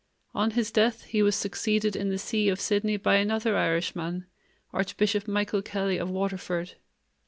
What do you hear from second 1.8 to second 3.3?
in the see of Sydney by